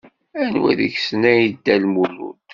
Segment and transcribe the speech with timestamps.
[0.43, 2.29] Anwa deg-sen ay n Dda Ḥemmu?